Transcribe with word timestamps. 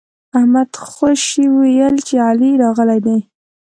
احمد 0.37 0.69
خوشي 0.93 1.45
ويل 1.57 1.95
چې 2.07 2.15
علي 2.29 2.51
راغلی 2.63 2.99
دی. 3.05 3.17